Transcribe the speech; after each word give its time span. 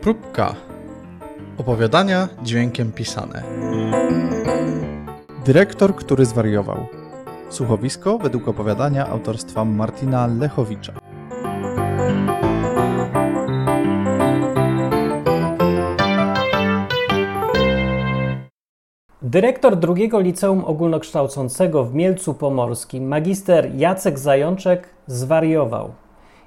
Próbka. 0.00 0.54
Opowiadania 1.58 2.28
dźwiękiem 2.42 2.92
pisane. 2.92 3.42
Dyrektor, 5.44 5.96
który 5.96 6.24
zwariował. 6.24 6.86
Słuchowisko 7.50 8.18
według 8.18 8.48
opowiadania 8.48 9.08
autorstwa 9.08 9.64
Martina 9.64 10.26
Lechowicza. 10.26 10.92
Dyrektor 19.22 19.76
drugiego 19.76 20.20
liceum 20.20 20.64
ogólnokształcącego 20.64 21.84
w 21.84 21.94
Mielcu 21.94 22.34
Pomorskim, 22.34 23.08
magister 23.08 23.74
Jacek 23.74 24.18
Zajączek, 24.18 24.88
zwariował. 25.06 25.92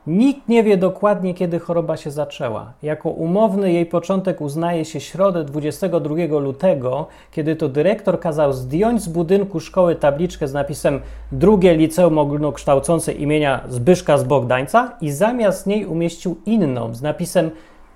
Nikt 0.08 0.50
nie 0.50 0.64
wie 0.64 0.78
dokładnie, 0.78 1.34
kiedy 1.34 1.60
choroba 1.60 1.98
się 1.98 2.12
zaczęła. 2.12 2.74
Jako 2.82 3.10
umowny 3.10 3.72
jej 3.72 3.86
początek 3.86 4.42
uznaje 4.42 4.86
się 4.86 5.00
środę 5.00 5.44
22 5.44 6.16
lutego, 6.40 7.08
kiedy 7.32 7.56
to 7.56 7.70
dyrektor 7.70 8.20
kazał 8.20 8.54
zdjąć 8.54 9.02
z 9.02 9.08
budynku 9.08 9.60
szkoły 9.60 9.96
tabliczkę 9.96 10.48
z 10.48 10.54
napisem 10.54 11.02
Drugie 11.32 11.76
Liceum 11.76 12.18
Ogólnokształcące 12.18 13.14
imienia 13.14 13.64
Zbyszka 13.70 14.18
z 14.18 14.24
Bogdańca 14.24 14.98
i 15.02 15.12
zamiast 15.12 15.68
niej 15.68 15.86
umieścił 15.86 16.38
inną 16.46 16.94
z 16.94 17.02
napisem 17.02 17.52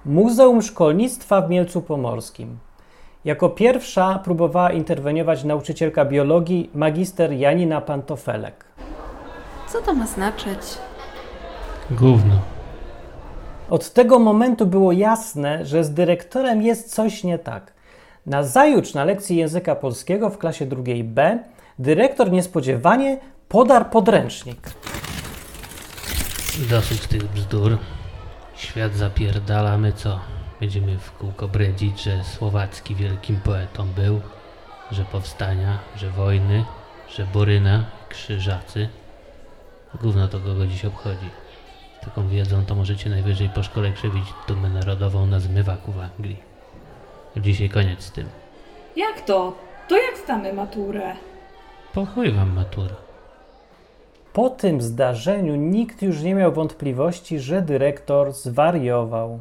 Muzeum 0.05 0.62
Szkolnictwa 0.62 1.41
w 1.41 1.49
Mielcu 1.49 1.82
Pomorskim. 1.82 2.58
Jako 3.26 3.49
pierwsza 3.49 4.20
próbowała 4.24 4.71
interweniować 4.71 5.44
nauczycielka 5.44 6.05
biologii 6.05 6.70
magister 6.74 7.34
Janina 7.34 7.82
Pantofelek. 7.82 8.66
Co 9.68 9.82
to 9.82 9.94
ma 9.94 10.08
znaczyć? 10.08 10.87
Gówno. 11.91 12.40
Od 13.70 13.94
tego 13.94 14.20
momentu 14.20 14.66
było 14.66 14.91
jasne, 14.91 15.66
że 15.66 15.84
z 15.84 15.93
dyrektorem 15.93 16.62
jest 16.62 16.96
coś 16.96 17.24
nie 17.24 17.40
tak. 17.40 17.74
Na 18.26 18.43
zajutrz 18.43 18.93
na 18.93 19.05
lekcji 19.05 19.38
języka 19.38 19.76
polskiego 19.76 20.30
w 20.30 20.38
klasie 20.38 20.65
drugiej 20.65 21.04
B 21.04 21.40
dyrektor 21.80 22.32
niespodziewanie 22.32 23.20
podarł 23.49 23.85
podręcznik. 23.85 24.70
Dosyć 26.70 27.08
tych 27.08 27.24
bzdur. 27.24 27.77
Świat 28.55 28.96
zapierdalamy, 28.96 29.93
co? 29.93 30.20
Będziemy 30.60 30.98
w 30.98 31.12
kółko 31.12 31.48
bredzić, 31.48 32.04
że 32.04 32.24
Słowacki 32.24 32.96
wielkim 32.96 33.40
poetą 33.40 33.88
był, 33.88 34.21
że 34.91 35.05
powstania, 35.05 35.80
że 35.96 36.10
wojny, 36.10 36.65
że 37.10 37.26
Boryna, 37.34 37.85
Krzyżacy. 38.10 38.90
Gówno 40.02 40.27
to 40.27 40.40
kogo 40.40 40.68
dziś 40.68 40.85
obchodzi. 40.85 41.30
Taką 42.08 42.27
wiedzą 42.27 42.66
to 42.66 42.76
możecie 42.76 43.10
najwyżej 43.10 43.50
po 43.50 43.63
szkole 43.63 43.91
krzywić 43.91 44.24
dumę 44.48 44.70
narodową 44.70 45.26
na 45.26 45.40
zmywaku 45.40 45.91
w 45.91 46.00
Anglii. 46.00 46.38
Dzisiaj 47.38 47.70
koniec 47.70 48.04
z 48.04 48.12
tym. 48.12 48.27
Jak 48.96 49.22
to? 49.22 49.54
To 49.88 49.98
jak 49.98 50.18
zdamy 50.24 50.54
maturę? 50.54 51.14
Po 51.94 52.05
chuj 52.05 52.32
wam 52.32 52.54
matura. 52.54 52.96
Po 54.34 54.49
tym 54.49 54.82
zdarzeniu 54.82 55.55
nikt 55.55 56.02
już 56.02 56.22
nie 56.22 56.36
miał 56.36 56.52
wątpliwości, 56.52 57.40
że 57.40 57.62
dyrektor 57.62 58.32
zwariował. 58.32 59.40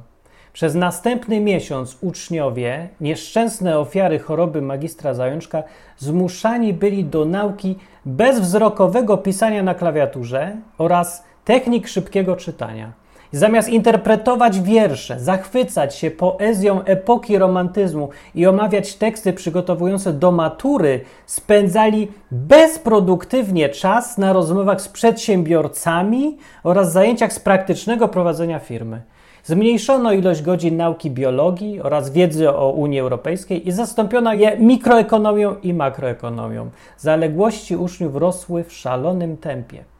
Przez 0.52 0.74
następny 0.74 1.40
miesiąc 1.40 1.98
uczniowie, 2.00 2.88
nieszczęsne 3.00 3.78
ofiary 3.78 4.18
choroby 4.18 4.62
magistra 4.62 5.14
Zajączka, 5.14 5.62
zmuszani 5.98 6.72
byli 6.72 7.04
do 7.04 7.24
nauki 7.24 7.78
bezwzrokowego 8.04 9.18
pisania 9.18 9.62
na 9.62 9.74
klawiaturze 9.74 10.56
oraz 10.78 11.24
technik 11.46 11.88
szybkiego 11.88 12.36
czytania. 12.36 12.92
Zamiast 13.32 13.68
interpretować 13.68 14.60
wiersze, 14.60 15.20
zachwycać 15.20 15.94
się 15.94 16.10
poezją 16.10 16.84
epoki 16.84 17.38
romantyzmu 17.38 18.08
i 18.34 18.46
omawiać 18.46 18.94
teksty 18.94 19.32
przygotowujące 19.32 20.12
do 20.12 20.32
matury, 20.32 21.00
spędzali 21.26 22.08
bezproduktywnie 22.30 23.68
czas 23.68 24.18
na 24.18 24.32
rozmowach 24.32 24.80
z 24.80 24.88
przedsiębiorcami 24.88 26.36
oraz 26.64 26.92
zajęciach 26.92 27.32
z 27.32 27.40
praktycznego 27.40 28.08
prowadzenia 28.08 28.58
firmy. 28.58 29.02
Zmniejszono 29.44 30.12
ilość 30.12 30.42
godzin 30.42 30.76
nauki 30.76 31.10
biologii 31.10 31.80
oraz 31.80 32.10
wiedzy 32.10 32.50
o 32.50 32.70
Unii 32.70 33.00
Europejskiej 33.00 33.68
i 33.68 33.72
zastąpiono 33.72 34.32
je 34.32 34.58
mikroekonomią 34.58 35.56
i 35.62 35.74
makroekonomią. 35.74 36.70
Zaległości 36.98 37.76
uczniów 37.76 38.16
rosły 38.16 38.64
w 38.64 38.72
szalonym 38.72 39.36
tempie. 39.36 39.95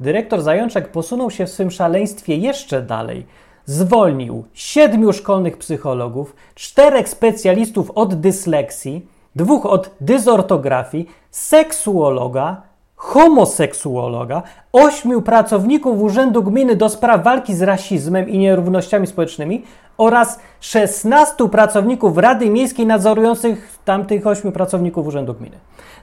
Dyrektor 0.00 0.42
Zajączek 0.42 0.88
posunął 0.88 1.30
się 1.30 1.46
w 1.46 1.50
swym 1.50 1.70
szaleństwie 1.70 2.36
jeszcze 2.36 2.82
dalej. 2.82 3.26
Zwolnił 3.64 4.44
siedmiu 4.54 5.12
szkolnych 5.12 5.58
psychologów, 5.58 6.34
czterech 6.54 7.08
specjalistów 7.08 7.90
od 7.90 8.14
dysleksji, 8.14 9.06
dwóch 9.36 9.66
od 9.66 9.90
dysortografii, 10.00 11.06
seksuologa, 11.30 12.62
homoseksuologa, 12.96 14.42
ośmiu 14.72 15.22
pracowników 15.22 16.02
Urzędu 16.02 16.42
Gminy 16.42 16.76
do 16.76 16.88
spraw 16.88 17.24
walki 17.24 17.54
z 17.54 17.62
rasizmem 17.62 18.28
i 18.28 18.38
nierównościami 18.38 19.06
społecznymi 19.06 19.64
oraz 19.98 20.40
16 20.60 21.48
pracowników 21.48 22.18
Rady 22.18 22.50
Miejskiej 22.50 22.86
nadzorujących 22.86 23.78
tamtych 23.84 24.26
ośmiu 24.26 24.52
pracowników 24.52 25.06
Urzędu 25.06 25.34
Gminy. 25.34 25.56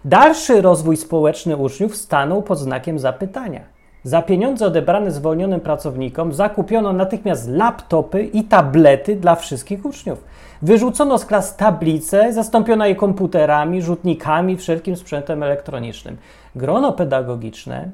Dalszy 0.05 0.61
rozwój 0.61 0.97
społeczny 0.97 1.57
uczniów 1.57 1.95
stanął 1.95 2.43
pod 2.43 2.59
znakiem 2.59 2.99
zapytania. 2.99 3.76
Za 4.07 4.21
pieniądze 4.21 4.67
odebrane 4.67 5.11
zwolnionym 5.11 5.59
pracownikom 5.59 6.33
zakupiono 6.33 6.93
natychmiast 6.93 7.49
laptopy 7.49 8.23
i 8.23 8.43
tablety 8.43 9.15
dla 9.15 9.35
wszystkich 9.35 9.85
uczniów. 9.85 10.23
Wyrzucono 10.61 11.17
z 11.17 11.25
klas 11.25 11.57
tablice, 11.57 12.33
zastąpiono 12.33 12.85
je 12.85 12.95
komputerami, 12.95 13.81
rzutnikami, 13.81 14.57
wszelkim 14.57 14.95
sprzętem 14.95 15.43
elektronicznym. 15.43 16.17
Grono 16.55 16.93
pedagogiczne 16.93 17.89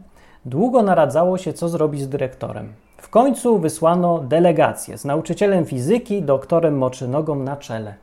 długo 0.45 0.81
naradzało 0.81 1.37
się, 1.37 1.53
co 1.53 1.69
zrobić 1.69 2.01
z 2.01 2.09
dyrektorem. 2.09 2.73
W 2.97 3.09
końcu 3.09 3.59
wysłano 3.59 4.19
delegację 4.19 4.97
z 4.97 5.05
nauczycielem 5.05 5.65
fizyki, 5.65 6.21
doktorem 6.21 6.77
Moczynogą 6.77 7.35
na 7.35 7.57
czele. 7.57 7.93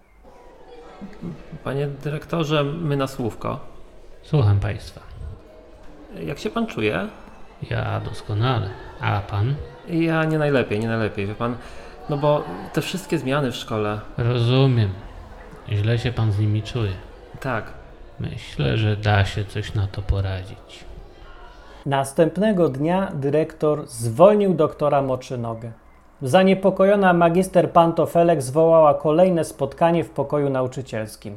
Panie 1.64 1.88
dyrektorze, 2.04 2.64
my 2.64 2.96
na 2.96 3.06
słówko. 3.06 3.58
Słucham 4.22 4.60
państwa. 4.60 5.00
Jak 6.26 6.38
się 6.38 6.50
pan 6.50 6.66
czuje? 6.66 7.08
Ja 7.70 8.00
doskonale. 8.00 8.68
A 9.00 9.20
pan? 9.20 9.54
Ja 9.88 10.24
nie 10.24 10.38
najlepiej, 10.38 10.80
nie 10.80 10.88
najlepiej, 10.88 11.26
wie 11.26 11.34
pan. 11.34 11.56
No 12.10 12.16
bo 12.16 12.44
te 12.72 12.80
wszystkie 12.80 13.18
zmiany 13.18 13.52
w 13.52 13.56
szkole. 13.56 14.00
Rozumiem. 14.18 14.90
Źle 15.68 15.98
się 15.98 16.12
pan 16.12 16.32
z 16.32 16.38
nimi 16.38 16.62
czuje. 16.62 16.92
Tak. 17.40 17.64
Myślę, 18.20 18.76
że 18.76 18.96
da 18.96 19.24
się 19.24 19.44
coś 19.44 19.74
na 19.74 19.86
to 19.86 20.02
poradzić. 20.02 20.84
Następnego 21.86 22.68
dnia 22.68 23.12
dyrektor 23.14 23.88
zwolnił 23.88 24.54
doktora 24.54 25.02
Moczynogę. 25.02 25.72
Zaniepokojona 26.22 27.12
magister 27.12 27.72
Pantofelek 27.72 28.42
zwołała 28.42 28.94
kolejne 28.94 29.44
spotkanie 29.44 30.04
w 30.04 30.10
pokoju 30.10 30.50
nauczycielskim. 30.50 31.36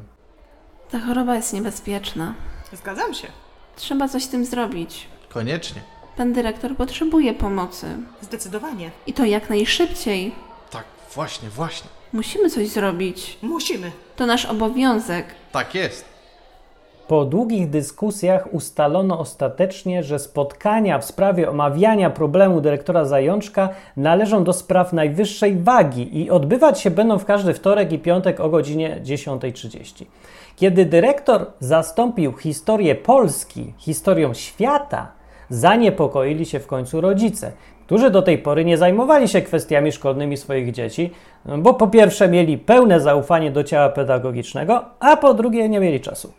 Ta 0.90 0.98
choroba 1.00 1.34
jest 1.34 1.52
niebezpieczna. 1.52 2.34
Zgadzam 2.72 3.14
się. 3.14 3.28
Trzeba 3.76 4.08
coś 4.08 4.24
z 4.24 4.28
tym 4.28 4.44
zrobić. 4.44 5.08
Koniecznie. 5.28 5.80
Pan 6.16 6.32
dyrektor 6.32 6.76
potrzebuje 6.76 7.34
pomocy. 7.34 7.86
Zdecydowanie. 8.20 8.90
I 9.06 9.12
to 9.12 9.24
jak 9.24 9.50
najszybciej. 9.50 10.32
Tak, 10.70 10.84
właśnie, 11.14 11.48
właśnie. 11.48 11.90
Musimy 12.12 12.50
coś 12.50 12.68
zrobić. 12.68 13.38
Musimy. 13.42 13.92
To 14.16 14.26
nasz 14.26 14.46
obowiązek. 14.46 15.26
Tak 15.52 15.74
jest. 15.74 16.04
Po 17.08 17.24
długich 17.24 17.70
dyskusjach 17.70 18.54
ustalono 18.54 19.18
ostatecznie, 19.18 20.02
że 20.02 20.18
spotkania 20.18 20.98
w 20.98 21.04
sprawie 21.04 21.50
omawiania 21.50 22.10
problemu 22.10 22.60
dyrektora 22.60 23.04
Zajączka 23.04 23.68
należą 23.96 24.44
do 24.44 24.52
spraw 24.52 24.92
najwyższej 24.92 25.56
wagi 25.56 26.20
i 26.20 26.30
odbywać 26.30 26.80
się 26.80 26.90
będą 26.90 27.18
w 27.18 27.24
każdy 27.24 27.54
wtorek 27.54 27.92
i 27.92 27.98
piątek 27.98 28.40
o 28.40 28.48
godzinie 28.48 29.00
10.30. 29.04 30.04
Kiedy 30.56 30.86
dyrektor 30.86 31.46
zastąpił 31.60 32.32
historię 32.32 32.94
Polski 32.94 33.72
historią 33.78 34.34
świata, 34.34 35.12
zaniepokoili 35.54 36.46
się 36.46 36.60
w 36.60 36.66
końcu 36.66 37.00
rodzice, 37.00 37.52
którzy 37.86 38.10
do 38.10 38.22
tej 38.22 38.38
pory 38.38 38.64
nie 38.64 38.78
zajmowali 38.78 39.28
się 39.28 39.42
kwestiami 39.42 39.92
szkolnymi 39.92 40.36
swoich 40.36 40.72
dzieci, 40.72 41.10
bo 41.58 41.74
po 41.74 41.86
pierwsze 41.86 42.28
mieli 42.28 42.58
pełne 42.58 43.00
zaufanie 43.00 43.50
do 43.50 43.64
ciała 43.64 43.88
pedagogicznego, 43.88 44.84
a 45.00 45.16
po 45.16 45.34
drugie 45.34 45.68
nie 45.68 45.80
mieli 45.80 46.00
czasu. 46.00 46.32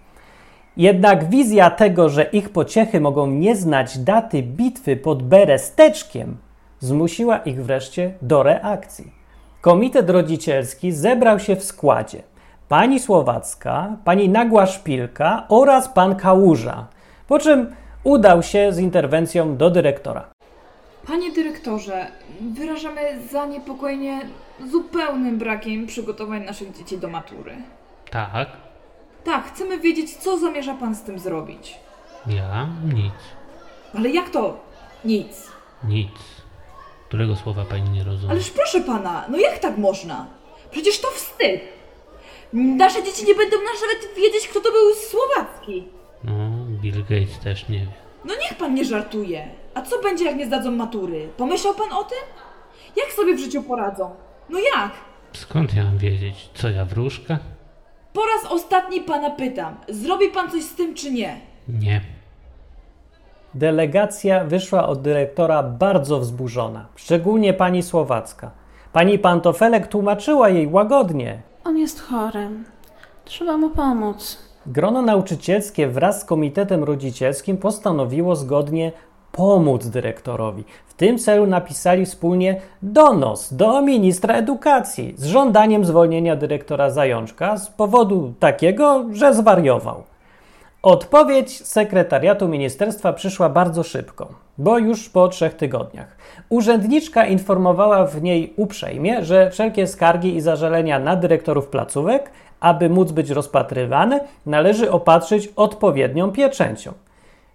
Jednak 0.77 1.29
wizja 1.29 1.69
tego, 1.69 2.09
że 2.09 2.23
ich 2.23 2.49
pociechy 2.49 2.99
mogą 2.99 3.27
nie 3.27 3.55
znać 3.55 3.97
daty 3.97 4.43
bitwy 4.43 4.95
pod 4.95 5.23
Beresteczkiem, 5.23 6.37
zmusiła 6.79 7.37
ich 7.37 7.65
wreszcie 7.65 8.13
do 8.21 8.43
reakcji. 8.43 9.11
Komitet 9.61 10.09
rodzicielski 10.09 10.91
zebrał 10.91 11.39
się 11.39 11.55
w 11.55 11.63
składzie 11.63 12.23
pani 12.69 12.99
Słowacka, 12.99 13.97
pani 14.03 14.29
Nagła 14.29 14.65
Szpilka 14.65 15.45
oraz 15.49 15.89
pan 15.89 16.15
Kałuża, 16.15 16.87
po 17.27 17.39
czym 17.39 17.75
udał 18.05 18.43
się 18.43 18.73
z 18.73 18.79
interwencją 18.79 19.57
do 19.57 19.69
dyrektora. 19.69 20.29
Panie 21.07 21.31
dyrektorze, 21.31 22.07
wyrażamy 22.41 23.01
zaniepokojenie 23.31 24.21
zupełnym 24.71 25.37
brakiem 25.37 25.87
przygotowań 25.87 26.45
naszych 26.45 26.77
dzieci 26.77 26.97
do 26.97 27.07
matury. 27.07 27.55
Tak, 28.11 28.47
Tak, 29.23 29.45
chcemy 29.53 29.79
wiedzieć, 29.79 30.15
co 30.17 30.37
zamierza 30.37 30.73
pan 30.73 30.95
z 30.95 31.01
tym 31.01 31.19
zrobić. 31.19 31.75
ja 32.27 32.67
nic, 32.93 33.13
Ale 33.97 34.09
jak 34.09 34.29
to? 34.29 34.57
Nic. 35.05 35.47
nic. 35.83 36.11
Którego 37.07 37.35
słowa 37.35 37.65
pani 37.69 37.89
nie 37.89 38.03
rozumie? 38.03 38.31
Ależ 38.31 38.49
proszę 38.49 38.81
pana, 38.81 39.25
no 39.29 39.37
jak 39.37 39.59
tak 39.59 39.77
można? 39.77 40.25
Przecież 40.71 41.01
to 41.01 41.07
wstyd. 41.07 41.61
Nasze 42.53 43.03
dzieci 43.03 43.25
nie 43.25 43.35
będą 43.35 43.57
nawet 43.57 44.15
wiedzieć, 44.17 44.47
kto 44.47 44.59
to 44.61 44.71
był 44.71 44.93
Słowacki. 44.95 45.87
No, 46.85 46.91
Bill 46.91 47.03
Gates 47.03 47.39
też 47.39 47.69
nie 47.69 47.79
wie. 47.79 47.91
No 48.25 48.33
niech 48.41 48.57
pan 48.57 48.73
nie 48.73 48.85
żartuje. 48.85 49.47
A 49.73 49.81
co 49.81 50.01
będzie, 50.01 50.25
jak 50.25 50.35
nie 50.35 50.45
zdadzą 50.45 50.71
matury? 50.71 51.29
Pomyślał 51.37 51.73
pan 51.73 51.93
o 51.93 52.03
tym? 52.03 52.17
Jak 52.97 53.11
sobie 53.13 53.35
w 53.35 53.39
życiu 53.39 53.63
poradzą? 53.63 54.15
No 54.49 54.59
jak? 54.59 54.91
Skąd 55.33 55.73
ja 55.73 55.83
mam 55.83 55.97
wiedzieć? 55.97 56.49
Co 56.53 56.69
ja 56.69 56.85
wróżka? 56.85 57.39
Po 58.13 58.21
raz 58.21 58.51
ostatni 58.51 59.01
pana 59.01 59.29
pytam. 59.29 59.75
Zrobi 59.89 60.29
pan 60.29 60.51
coś 60.51 60.63
z 60.63 60.75
tym, 60.75 60.95
czy 60.95 61.11
nie? 61.11 61.39
Nie. 61.67 62.01
Delegacja 63.53 64.43
wyszła 64.43 64.87
od 64.87 65.01
dyrektora 65.01 65.63
bardzo 65.63 66.19
wzburzona, 66.19 66.85
szczególnie 66.95 67.53
pani 67.53 67.83
Słowacka. 67.83 68.51
Pani 68.93 69.19
Pantofelek 69.19 69.87
tłumaczyła 69.87 70.49
jej 70.49 70.67
łagodnie. 70.67 71.41
On 71.63 71.77
jest 71.77 72.01
chory. 72.01 72.49
Trzeba 73.25 73.57
mu 73.57 73.69
pomóc. 73.69 74.37
Grono 74.67 75.01
nauczycielskie 75.01 75.87
wraz 75.87 76.21
z 76.21 76.25
komitetem 76.25 76.83
rodzicielskim 76.83 77.57
postanowiło 77.57 78.35
zgodnie 78.35 78.91
pomóc 79.31 79.87
dyrektorowi. 79.87 80.63
W 80.87 80.93
tym 80.93 81.17
celu 81.17 81.47
napisali 81.47 82.05
wspólnie 82.05 82.61
donos 82.81 83.53
do 83.53 83.81
ministra 83.81 84.35
edukacji 84.35 85.13
z 85.17 85.25
żądaniem 85.25 85.85
zwolnienia 85.85 86.35
dyrektora 86.35 86.89
Zajączka 86.89 87.57
z 87.57 87.69
powodu 87.69 88.33
takiego, 88.39 89.05
że 89.11 89.33
zwariował. 89.33 90.03
Odpowiedź 90.85 91.65
sekretariatu 91.65 92.47
ministerstwa 92.47 93.13
przyszła 93.13 93.49
bardzo 93.49 93.83
szybko, 93.83 94.27
bo 94.57 94.77
już 94.77 95.09
po 95.09 95.27
trzech 95.27 95.53
tygodniach. 95.53 96.17
Urzędniczka 96.49 97.25
informowała 97.25 98.05
w 98.05 98.21
niej 98.21 98.53
uprzejmie, 98.55 99.25
że 99.25 99.51
wszelkie 99.51 99.87
skargi 99.87 100.35
i 100.35 100.41
zażalenia 100.41 100.99
na 100.99 101.15
dyrektorów 101.15 101.67
placówek, 101.67 102.31
aby 102.59 102.89
móc 102.89 103.11
być 103.11 103.29
rozpatrywane, 103.29 104.19
należy 104.45 104.91
opatrzyć 104.91 105.49
odpowiednią 105.55 106.31
pieczęcią. 106.31 106.93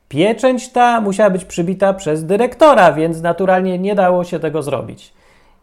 Pieczęć 0.08 0.68
ta 0.68 1.00
musiała 1.00 1.30
być 1.30 1.44
przybita 1.44 1.94
przez 1.94 2.24
dyrektora, 2.26 2.92
więc 2.92 3.22
naturalnie 3.22 3.78
nie 3.78 3.94
dało 3.94 4.24
się 4.24 4.38
tego 4.38 4.62
zrobić. 4.62 5.12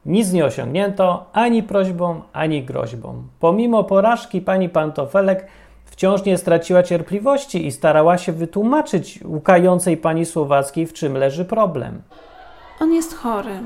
Nic 0.06 0.34
nie 0.34 0.46
osiągnięto 0.46 1.26
ani 1.34 1.64
prośbą, 1.64 2.22
ani 2.34 2.64
groźbą. 2.64 3.24
Pomimo 3.40 3.84
porażki 3.84 4.42
pani 4.42 4.70
Pantofelek 4.70 5.48
wciąż 5.92 6.24
nie 6.24 6.38
straciła 6.38 6.84
cierpliwości 6.84 7.68
i 7.68 7.72
starała 7.72 8.18
się 8.18 8.32
wytłumaczyć 8.32 9.20
łukającej 9.26 9.98
pani 9.98 10.26
Słowackiej, 10.26 10.86
w 10.88 10.94
czym 10.94 11.18
leży 11.18 11.46
problem. 11.46 12.02
On 12.80 12.94
jest 12.94 13.16
chory. 13.16 13.60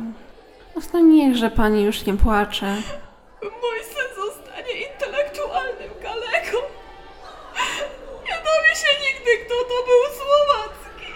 No 0.93 0.99
niechże 0.99 1.49
pani 1.51 1.83
już 1.83 2.05
nie 2.05 2.13
płacze. 2.13 2.75
Mój 3.41 3.79
syn 3.83 4.25
zostanie 4.25 4.73
intelektualnym 4.93 5.89
kaleką. 6.03 6.57
Nie 8.25 8.37
dowie 8.37 8.75
się 8.75 8.87
nigdy, 9.01 9.45
kto 9.45 9.53
to 9.55 9.85
był 9.87 10.01
Słowacki. 10.17 11.11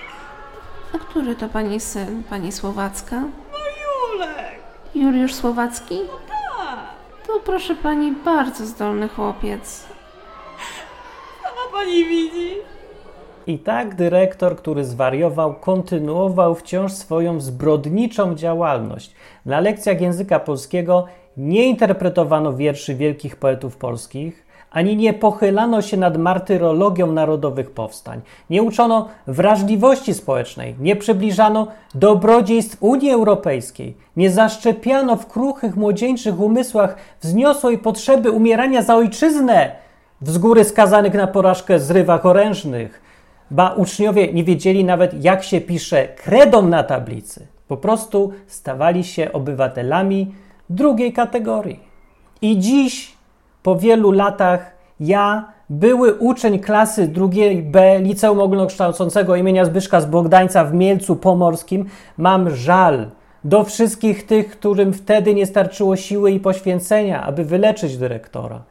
A 0.94 0.98
który 0.98 1.36
to 1.36 1.50
pani 1.50 1.80
syn, 1.80 2.24
pani 2.30 2.51
Słowacka? 2.51 3.16
No 3.51 3.58
Julek. 3.58 4.60
Juliusz 4.96 5.34
Słowacki? 5.34 6.00
Tak. 6.28 6.80
To 7.28 7.40
proszę 7.40 7.75
pani, 7.75 8.12
bardzo 8.12 8.66
zdolny 8.66 9.10
chłopiec. 9.10 9.86
Pani 11.86 12.06
widzi. 12.06 12.50
I 13.48 13.60
tak 13.60 13.96
dyrektor, 13.96 14.56
który 14.56 14.86
zwariował, 14.86 15.54
kontynuował 15.54 16.56
wciąż 16.56 16.92
swoją 16.92 17.40
zbrodniczą 17.40 18.36
działalność. 18.36 19.16
Na 19.46 19.60
lekcjach 19.60 20.02
języka 20.02 20.40
polskiego 20.40 21.06
nie 21.38 21.66
interpretowano 21.66 22.54
wierszy 22.54 22.96
wielkich 22.96 23.36
poetów 23.36 23.78
polskich, 23.78 24.46
ani 24.72 24.98
nie 24.98 25.14
pochylano 25.14 25.82
się 25.82 25.98
nad 25.98 26.18
martyrologią 26.18 27.12
narodowych 27.12 27.72
powstań. 27.72 28.22
Nie 28.50 28.64
uczono 28.64 29.10
wrażliwości 29.28 30.14
społecznej, 30.14 30.76
nie 30.80 30.96
przybliżano 30.96 31.68
dobrodziejstw 31.96 32.78
Unii 32.80 33.12
Europejskiej, 33.12 33.98
nie 34.18 34.32
zaszczepiano 34.32 35.16
w 35.16 35.28
kruchych, 35.28 35.76
młodzieńczych 35.76 36.40
umysłach 36.40 36.96
wzniosłej 37.22 37.78
potrzeby 37.78 38.32
umierania 38.32 38.82
za 38.82 38.96
ojczyznę, 38.96 39.85
z 40.21 40.38
góry 40.38 40.63
skazanych 40.63 41.13
na 41.13 41.27
porażkę 41.27 41.79
zrywach 41.79 42.25
orężnych. 42.25 43.01
Ba 43.51 43.69
uczniowie 43.69 44.33
nie 44.33 44.44
wiedzieli 44.44 44.83
nawet, 44.83 45.23
jak 45.23 45.44
się 45.44 45.62
pisze 45.62 46.07
kredą 46.07 46.62
na 46.62 46.83
tablicy. 46.83 47.47
Po 47.67 47.77
prostu 47.77 48.31
stawali 48.47 49.03
się 49.03 49.33
obywatelami 49.33 50.35
drugiej 50.69 51.13
kategorii. 51.13 51.79
I 52.41 52.59
dziś, 52.59 53.13
po 53.63 53.75
wielu 53.75 54.12
latach, 54.12 54.75
ja, 55.00 55.53
były 55.69 56.13
uczeń 56.13 56.59
klasy 56.59 57.07
drugiej 57.07 57.63
B 57.63 58.00
Liceum 58.00 58.39
Ogólnokształcącego 58.39 59.35
imienia 59.35 59.65
Zbyszka 59.65 60.01
z 60.01 60.06
Bogdańca 60.06 60.65
w 60.65 60.73
Mielcu 60.73 61.15
Pomorskim, 61.15 61.85
mam 62.17 62.56
żal 62.56 63.09
do 63.44 63.63
wszystkich 63.63 64.25
tych, 64.25 64.50
którym 64.50 64.94
wtedy 64.94 65.33
nie 65.33 65.45
starczyło 65.45 65.95
siły 65.95 66.31
i 66.31 66.39
poświęcenia, 66.39 67.23
aby 67.23 67.45
wyleczyć 67.45 67.97
dyrektora. 67.97 68.63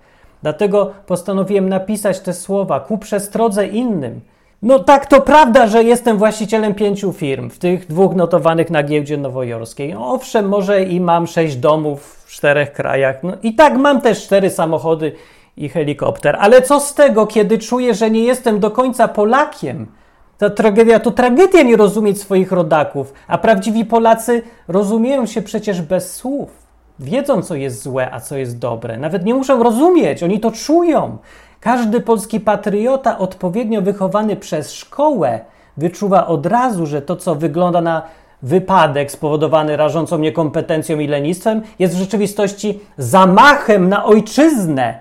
Dlatego 0.44 0.92
postanowiłem 1.06 1.68
napisać 1.68 2.20
te 2.20 2.32
słowa 2.32 2.80
ku 2.80 2.98
przestrodze 2.98 3.66
innym. 3.66 4.20
No 4.62 4.78
tak, 4.78 5.06
to 5.06 5.20
prawda, 5.20 5.66
że 5.66 5.84
jestem 5.84 6.18
właścicielem 6.18 6.74
pięciu 6.74 7.12
firm, 7.12 7.50
w 7.50 7.58
tych 7.58 7.86
dwóch 7.86 8.14
notowanych 8.14 8.70
na 8.70 8.82
giełdzie 8.82 9.16
nowojorskiej. 9.16 9.94
No, 9.94 10.12
owszem, 10.12 10.48
może 10.48 10.82
i 10.82 11.00
mam 11.00 11.26
sześć 11.26 11.56
domów 11.56 12.24
w 12.26 12.30
czterech 12.30 12.72
krajach. 12.72 13.22
No 13.22 13.32
i 13.42 13.54
tak 13.54 13.76
mam 13.76 14.00
też 14.00 14.24
cztery 14.24 14.50
samochody 14.50 15.12
i 15.56 15.68
helikopter. 15.68 16.36
Ale 16.40 16.62
co 16.62 16.80
z 16.80 16.94
tego, 16.94 17.26
kiedy 17.26 17.58
czuję, 17.58 17.94
że 17.94 18.10
nie 18.10 18.24
jestem 18.24 18.60
do 18.60 18.70
końca 18.70 19.08
Polakiem? 19.08 19.86
Ta 20.38 20.50
tragedia 20.50 21.00
to 21.00 21.10
tragedia 21.10 21.62
nie 21.62 21.76
rozumieć 21.76 22.20
swoich 22.20 22.52
rodaków, 22.52 23.12
a 23.28 23.38
prawdziwi 23.38 23.84
Polacy 23.84 24.42
rozumieją 24.68 25.26
się 25.26 25.42
przecież 25.42 25.82
bez 25.82 26.14
słów. 26.14 26.63
Wiedzą, 26.98 27.42
co 27.42 27.54
jest 27.54 27.82
złe, 27.82 28.12
a 28.12 28.20
co 28.20 28.36
jest 28.36 28.58
dobre. 28.58 28.98
Nawet 28.98 29.24
nie 29.24 29.34
muszą 29.34 29.62
rozumieć, 29.62 30.22
oni 30.22 30.40
to 30.40 30.50
czują. 30.50 31.18
Każdy 31.60 32.00
polski 32.00 32.40
patriota 32.40 33.18
odpowiednio 33.18 33.82
wychowany 33.82 34.36
przez 34.36 34.72
szkołę 34.72 35.40
wyczuwa 35.76 36.26
od 36.26 36.46
razu, 36.46 36.86
że 36.86 37.02
to, 37.02 37.16
co 37.16 37.34
wygląda 37.34 37.80
na 37.80 38.02
wypadek 38.42 39.10
spowodowany 39.10 39.76
rażącą 39.76 40.18
niekompetencją 40.18 40.98
i 40.98 41.06
lenistwem, 41.06 41.62
jest 41.78 41.94
w 41.94 41.98
rzeczywistości 41.98 42.80
zamachem 42.98 43.88
na 43.88 44.04
ojczyznę. 44.04 44.98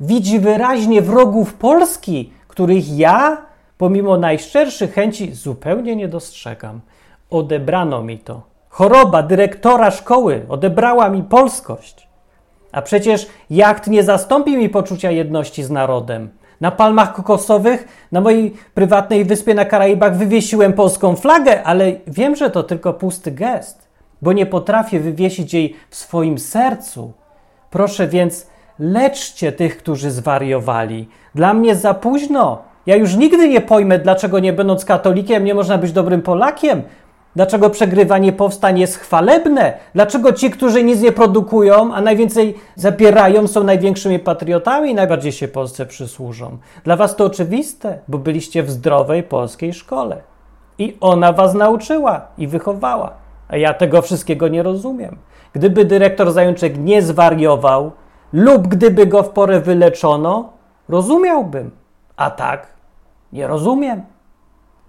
Widzi 0.00 0.38
wyraźnie 0.38 1.02
wrogów 1.02 1.54
Polski, 1.54 2.32
których 2.48 2.98
ja, 2.98 3.36
pomimo 3.78 4.18
najszczerszych 4.18 4.92
chęci, 4.92 5.34
zupełnie 5.34 5.96
nie 5.96 6.08
dostrzegam. 6.08 6.80
Odebrano 7.30 8.02
mi 8.02 8.18
to. 8.18 8.55
Choroba 8.76 9.22
dyrektora 9.22 9.90
szkoły 9.90 10.46
odebrała 10.48 11.08
mi 11.08 11.22
polskość. 11.22 12.08
A 12.72 12.82
przecież 12.82 13.26
jacht 13.50 13.86
nie 13.86 14.02
zastąpi 14.02 14.56
mi 14.56 14.68
poczucia 14.68 15.10
jedności 15.10 15.64
z 15.64 15.70
narodem. 15.70 16.28
Na 16.60 16.70
palmach 16.70 17.14
kokosowych, 17.14 17.88
na 18.12 18.20
mojej 18.20 18.54
prywatnej 18.74 19.24
wyspie 19.24 19.54
na 19.54 19.64
Karaibach 19.64 20.16
wywiesiłem 20.16 20.72
polską 20.72 21.16
flagę, 21.16 21.62
ale 21.62 21.92
wiem, 22.06 22.36
że 22.36 22.50
to 22.50 22.62
tylko 22.62 22.94
pusty 22.94 23.30
gest, 23.30 23.88
bo 24.22 24.32
nie 24.32 24.46
potrafię 24.46 25.00
wywiesić 25.00 25.54
jej 25.54 25.76
w 25.90 25.96
swoim 25.96 26.38
sercu. 26.38 27.12
Proszę 27.70 28.08
więc, 28.08 28.46
leczcie 28.78 29.52
tych, 29.52 29.78
którzy 29.78 30.10
zwariowali. 30.10 31.08
Dla 31.34 31.54
mnie 31.54 31.76
za 31.76 31.94
późno. 31.94 32.62
Ja 32.86 32.96
już 32.96 33.16
nigdy 33.16 33.48
nie 33.48 33.60
pojmę, 33.60 33.98
dlaczego 33.98 34.38
nie 34.38 34.52
będąc 34.52 34.84
katolikiem 34.84 35.44
nie 35.44 35.54
można 35.54 35.78
być 35.78 35.92
dobrym 35.92 36.22
Polakiem. 36.22 36.82
Dlaczego 37.36 37.70
przegrywanie 37.70 38.32
powstań 38.32 38.78
jest 38.78 38.96
chwalebne? 38.96 39.72
Dlaczego 39.94 40.32
ci, 40.32 40.50
którzy 40.50 40.84
nic 40.84 41.00
nie 41.00 41.12
produkują, 41.12 41.94
a 41.94 42.00
najwięcej 42.00 42.54
zabierają, 42.74 43.46
są 43.46 43.64
największymi 43.64 44.18
patriotami 44.18 44.90
i 44.90 44.94
najbardziej 44.94 45.32
się 45.32 45.48
Polsce 45.48 45.86
przysłużą? 45.86 46.58
Dla 46.84 46.96
was 46.96 47.16
to 47.16 47.24
oczywiste, 47.24 47.98
bo 48.08 48.18
byliście 48.18 48.62
w 48.62 48.70
zdrowej 48.70 49.22
polskiej 49.22 49.74
szkole. 49.74 50.16
I 50.78 50.96
ona 51.00 51.32
was 51.32 51.54
nauczyła 51.54 52.26
i 52.38 52.46
wychowała. 52.46 53.12
A 53.48 53.56
ja 53.56 53.74
tego 53.74 54.02
wszystkiego 54.02 54.48
nie 54.48 54.62
rozumiem. 54.62 55.16
Gdyby 55.52 55.84
dyrektor 55.84 56.32
Zajączek 56.32 56.78
nie 56.78 57.02
zwariował, 57.02 57.92
lub 58.32 58.66
gdyby 58.66 59.06
go 59.06 59.22
w 59.22 59.28
porę 59.28 59.60
wyleczono, 59.60 60.52
rozumiałbym. 60.88 61.70
A 62.16 62.30
tak, 62.30 62.66
nie 63.32 63.46
rozumiem. 63.46 64.15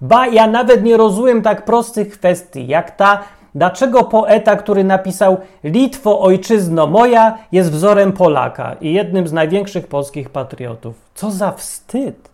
Ba, 0.01 0.27
ja 0.27 0.47
nawet 0.47 0.83
nie 0.83 0.97
rozumiem 0.97 1.41
tak 1.41 1.65
prostych 1.65 2.09
kwestii, 2.09 2.67
jak 2.67 2.91
ta, 2.91 3.23
dlaczego 3.55 4.03
poeta, 4.03 4.55
który 4.55 4.83
napisał 4.83 5.37
Litwo, 5.63 6.19
ojczyzno 6.19 6.87
moja, 6.87 7.37
jest 7.51 7.71
wzorem 7.71 8.13
Polaka 8.13 8.75
i 8.81 8.93
jednym 8.93 9.27
z 9.27 9.33
największych 9.33 9.87
polskich 9.87 10.29
patriotów. 10.29 10.95
Co 11.15 11.31
za 11.31 11.51
wstyd! 11.51 12.29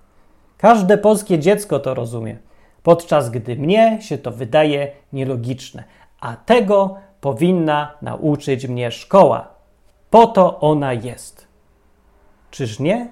Każde 0.58 0.98
polskie 0.98 1.39
dziecko 1.39 1.79
to 1.79 1.93
rozumie, 1.93 2.38
podczas 2.84 3.29
gdy 3.29 3.55
mnie 3.55 3.98
się 4.01 4.17
to 4.17 4.32
wydaje 4.32 4.91
nielogiczne, 5.13 5.84
a 6.20 6.36
tego 6.36 6.96
powinna 7.22 7.91
nauczyć 8.01 8.67
mnie 8.67 8.91
szkoła. 8.91 9.48
Po 10.10 10.27
to 10.27 10.60
ona 10.60 10.93
jest. 10.93 11.48
Czyż 12.51 12.79
nie? 12.79 13.08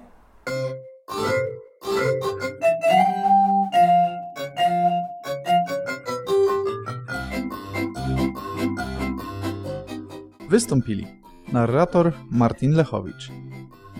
Wystąpili 10.52 11.06
narrator 11.52 12.12
Martin 12.30 12.72
Lechowicz, 12.72 13.32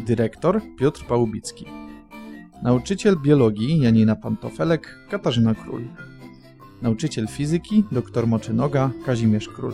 dyrektor 0.06 0.60
Piotr 0.78 1.06
Pałubicki, 1.06 1.66
nauczyciel 2.62 3.16
biologii 3.16 3.80
Janina 3.80 4.16
Pantofelek, 4.16 4.98
Katarzyna 5.10 5.54
Król, 5.54 5.82
nauczyciel 6.82 7.28
fizyki 7.28 7.84
dr 7.92 8.26
Moczynoga 8.26 8.90
Kazimierz 9.06 9.48
Król, 9.48 9.72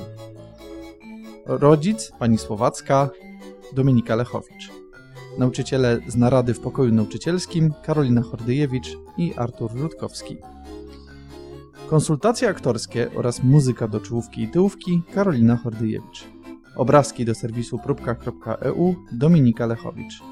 rodzic 1.46 2.12
pani 2.18 2.38
Słowacka 2.38 3.10
Dominika 3.72 4.16
Lechowicz, 4.16 4.70
nauczyciele 5.38 6.00
z 6.06 6.16
narady 6.16 6.54
w 6.54 6.60
pokoju 6.60 6.94
nauczycielskim 6.94 7.72
Karolina 7.82 8.22
Hordyjewicz 8.22 8.96
i 9.16 9.34
Artur 9.36 9.70
Rutkowski. 9.74 10.36
Konsultacje 11.88 12.48
aktorskie 12.48 13.10
oraz 13.14 13.42
muzyka 13.42 13.88
do 13.88 14.00
czołówki 14.00 14.42
i 14.42 14.48
tyłówki 14.48 15.02
Karolina 15.14 15.56
Hordyjewicz. 15.56 16.37
Obrazki 16.78 17.24
do 17.24 17.34
serwisu 17.34 17.78
próbka.eu 17.78 18.94
Dominika 19.12 19.66
Lechowicz. 19.66 20.22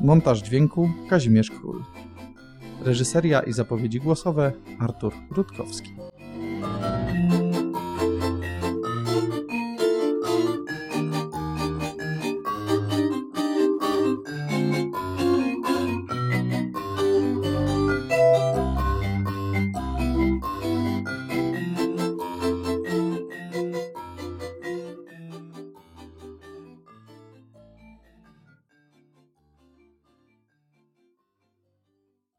Montaż 0.00 0.42
dźwięku 0.42 0.90
Kazimierz 1.08 1.50
Król. 1.50 1.82
Reżyseria 2.84 3.40
i 3.40 3.52
zapowiedzi 3.52 4.00
głosowe 4.00 4.52
Artur 4.78 5.12
Rutkowski. 5.30 5.92